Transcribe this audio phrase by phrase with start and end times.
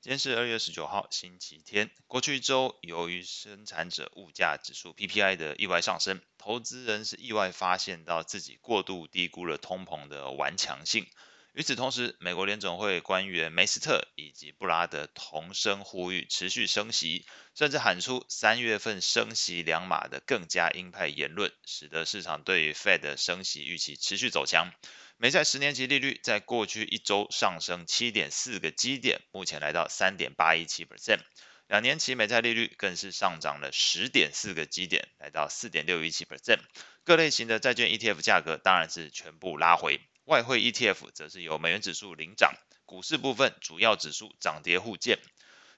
[0.00, 1.90] 今天是二月十九号，星期天。
[2.06, 11.08] 过去一周，由于生产者物价指数 PPI 的意外上升，投资人是意外发现到自己过度低估了通膨的顽强性。
[11.58, 24.70] 与此同时，美国联总会官员梅斯特以及布拉德同声呼吁持续升息，甚至喊出三月份升息两码的更加鹰派言论，使得市场对于 Fed 的升息预期持续走强。
[25.16, 31.18] 美债十年期利率在过去一周上升七点四个基点，目前来到三点八一七 percent。
[31.66, 36.60] 两年期美债利率更是上涨了十点四个基点，来到四点六一七 percent。
[37.02, 40.00] 各类型的债券 ETF 价格当然是全部拉回。
[40.28, 42.52] 外汇 ETF 则是由美元指数领涨，
[42.84, 45.18] 股市部分主要指数涨跌互见。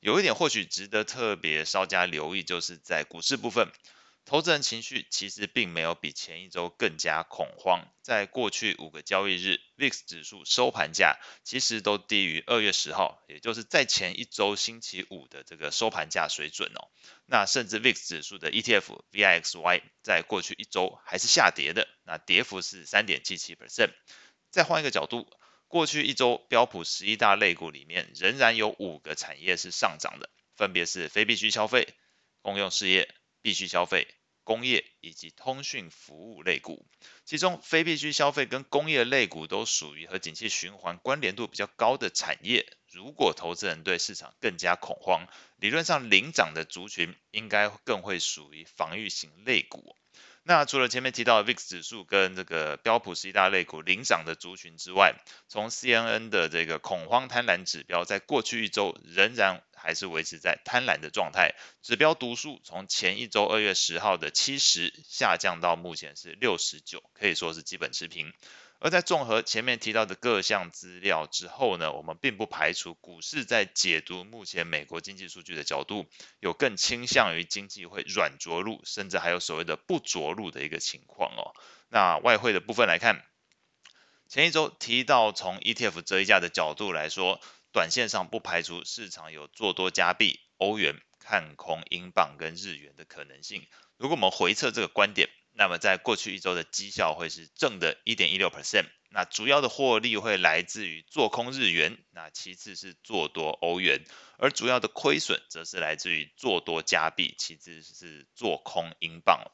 [0.00, 3.70] 有一点或许值得特别稍加留意，就是在股市部分，
[4.24, 7.86] 投资人情绪其实并没有比前一周更加恐慌。
[8.00, 16.88] 在过去五个交易日，VIX 指数收盘价其实都低于二月十号，也就是在前一周星期五的这个收盘价水准哦。
[17.26, 23.90] 那甚至 VIX 指数的 ETF VIXY 在过去一周还是下跌的，那跌幅是三点七七 percent。
[24.58, 25.30] 再换一个角度，
[25.68, 31.94] 过去一周标普十一大类股里面，仍然有五个产业是上涨的，分别是非必需消费、
[32.42, 34.08] 公用事业、必需消费、
[34.42, 36.84] 工业以及通讯服务类股。
[37.24, 42.66] 其中，非必需消费跟工业类股都属于和景气循环关联度比较高的产业。
[42.90, 49.94] 如果投资人对市场更加恐慌，理论上领涨的族群应该更会属于防御型类股。
[50.48, 55.14] 那除了前面提到的 VIX 指数跟这个标普十一大类股领涨的族群之外，
[55.46, 68.32] 从 CNN 的这个恐慌贪婪指标，在过去一周仍然还是维持在贪婪的状态，指标读数从前一周二月十号的七十下降到目前是六十九，可以说是基本持平。
[68.80, 76.06] 而在综合前面提到的各项资料之后呢，我们并不排除股市在解读目前美国经济数据的角度，
[76.38, 81.54] 有更倾向于经济会软着陆，甚至还有所谓的不着陆的一个情况哦。
[81.88, 83.24] 那外汇的部分来看，
[84.28, 87.40] 前一周提到从 ETF 折溢价的角度来说，
[87.72, 93.66] 短线上不排除市场有做多加币、欧元看空英镑跟日元的可能性。
[93.96, 95.28] 如果我们回测这个观点。
[95.58, 104.04] 那么在过去一周的绩效会是正的一点一六 percent，那主要的获利会来自于做空日元，那其次是做多欧元，
[104.38, 109.50] 而主要的亏损则是来自于做多加币，其次是做空英镑。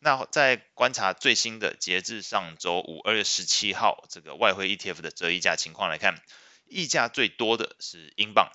[0.00, 6.20] 那在观察最新的截至上周五二月十七号这个外汇 ETF 的折溢价情况来看，
[6.66, 8.50] 溢价最多的是英镑、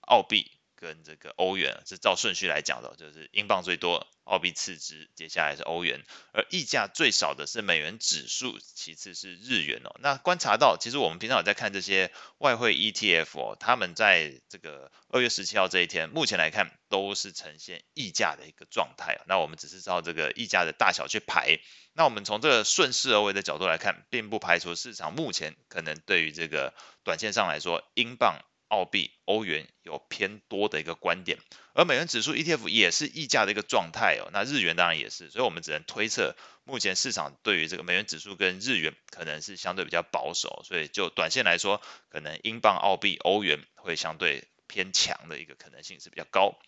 [0.00, 0.50] 澳币。
[0.80, 6.02] 跟这个欧元是照顺序来讲的，就是英镑最多，澳币次之，接下来是欧元，
[6.32, 9.94] 而溢价最少的是美元指数，其次是日元哦。
[10.00, 19.20] 那观察到，其实我们平常有在看这些外汇 ETF 哦，他们在这个二月十七号这一天，目前来看都是呈现溢价的一个状态。
[19.26, 21.60] 那我们只是照这个溢价的大小去排。
[21.92, 26.72] 那我们从这个顺势而为的角度来看，并不排除市场目前可能对于这个
[27.04, 28.40] 短线上来说，英镑。
[28.70, 31.38] 澳币、欧元有偏多的一个观点，
[31.74, 34.30] 而美元指数 ETF 也是溢价的一个状态哦。
[34.32, 46.58] 那日元当然也是，所以我们只能推测，目前市场对于这个美元指数跟日元可能是相对比较保守，所以就短线来说，可能英镑、澳币、欧元会相对偏强的一个可能性是比较高。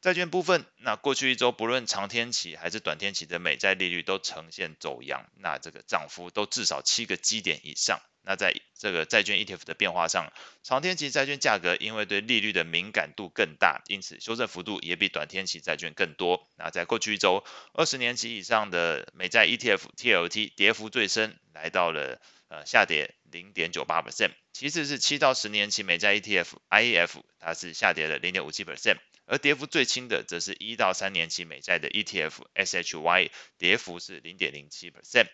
[0.00, 8.00] 债券部分，那过去一周不论长天期还是短天期的美债利率都呈现走扬，那这个涨幅都至少七个基点以上。
[8.22, 16.48] 那在这个债券 ETF 的变化上，长天期债券价格因为对利率的敏感度更大，因此修正幅度也比短天期债券更多。
[16.56, 24.32] 那在过去一周，二十年期以上的美债 ETF TLT 跌幅最深，来到了呃下跌零点九八 percent。
[24.52, 35.28] 其次是七到十年期美债 ETF IEF，它是下跌了零点五七 percent，而跌幅最轻的则是一到三年期美债的 ETF SHY，跌幅是零点零七 percent。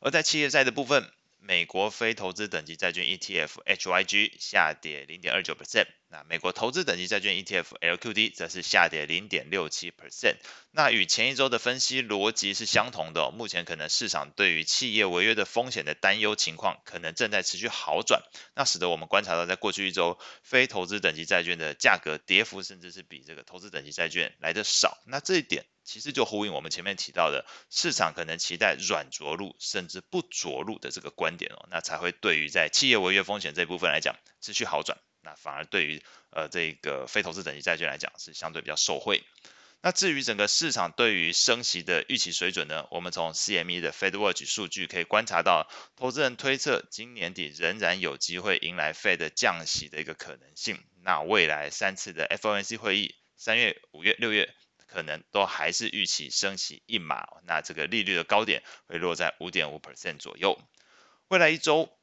[0.00, 10.36] 而在企业债的部分，美国非投资等级债券 ETF HYG 下跌零点二九 percent，那美国投资等级债券 ETF LQD 则是下跌零点六七 percent。
[10.70, 13.32] 那与前一周的分析逻辑是相同的。
[13.32, 18.22] 目前可能市场对于企业违约的风险的担忧情况可能正在持续好转，
[18.54, 25.02] 那使得我们观察到在过去一周非投资等级债券的价格跌幅甚至是比这个投资等级债券来得少。
[25.08, 25.64] 那这一点。
[25.86, 39.24] 其实就呼应我们前面提到的，市场可能期待软着陆甚至不着陆的这个观点哦，那才会对于在企业违约风险这部分来讲持续好转，那反而对于呃这个非投资等级债券来讲是相对比较受惠。
[39.80, 50.82] 那至于整个市场对于升息的预期水准呢，我们从 CME 的 FedWatch 数据可以观察到，投资人推测今年底仍然有机会迎来 Fed 降息的一个可能性。
[51.02, 54.54] 那未来三次的 FOMC 会议，三月、五月、六月，
[54.86, 57.26] 可能都还是预期升息一码。
[57.42, 60.58] 那这个利率的高点会落在五点五 percent 左右。
[61.28, 61.94] 未来一周。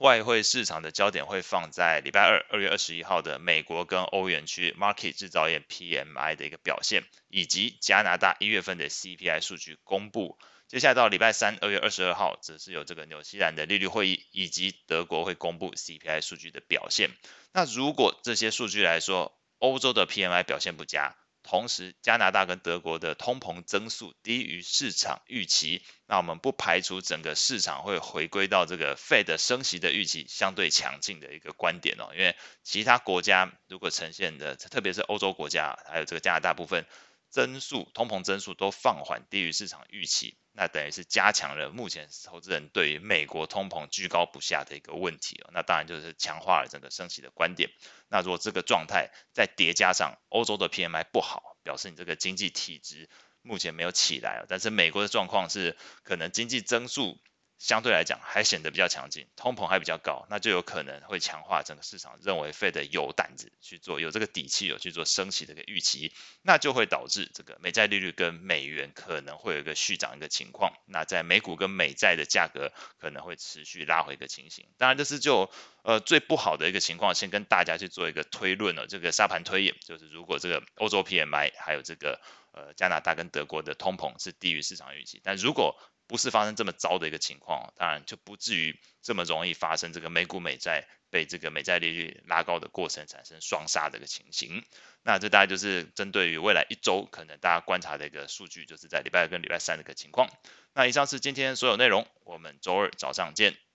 [0.00, 10.38] 外汇市场的焦点会放在礼拜二，二月二十一号的美国跟欧元区 market 制造业 PMI 的一个表现，以及加拿大一月份的 CPI 数据公布。
[10.68, 17.10] 接下来到礼拜三，二月二十二号，则是有这个纽西兰的利率会议，以及德国会公布 CPI 数据的表现。
[17.52, 21.14] 那如果这些数据来说，欧洲的 PMI 表现不佳。
[21.50, 32.10] 同时，加拿大跟德国的通膨增速低于市场预期，那我们不排除整个市场会回归到这个 Fed 升息的预期相对强劲的一个观点哦。
[32.12, 36.86] 因为其他国家如果呈现的，特别是欧洲国家，还有这个加拿大部分。
[37.30, 45.42] 增速、通膨增速都放缓，低于市场预期，那等于是加强了目前投资人对于美国通膨居高不下的一个问题。
[45.52, 47.70] 那当然就是强化了整个升息的观点。
[48.08, 53.08] 那如果这个状态再叠加上欧洲的 PMI 不好，表示你这个经济体质
[53.42, 54.44] 目前没有起来。
[54.48, 57.18] 但是美国的状况是可能经济增速。
[57.60, 66.10] 相对来讲还显得比较强劲，通膨还比较高，那就有可能会强化整个市场认为 Fed 有胆子去做，有这个底气有去做升息的一个预期，
[66.40, 74.66] 那就会导致这个美债利率跟美元可能会有一个续涨一个情况，那在美股跟美债的价格可能会持续拉回一个情形。
[74.78, 75.50] 当然这是就
[75.82, 82.22] 呃最不好的一个情况，先跟大家去做一个推论了，这个沙盘推演就是如果这个欧洲 PMI 还有这个
[82.54, 85.78] 呃加拿大跟德国的通膨是低于市场预期，但如果
[86.10, 94.64] 不是发生这么糟的一个情况，当然就不至于这么容易发生这个美股美债被这个美债利率拉高的过程产生双杀的一个情形。
[95.04, 100.28] 那这大概就是针对于未来一周可能大家观察的一个数据，就是在礼拜二跟礼拜三的一个情况。
[100.74, 103.69] 那以上是今天所有内容，我们周二早上见。